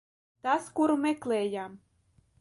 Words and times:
Tas, 0.47 0.71
kuru 0.79 0.97
meklējām. 1.05 1.81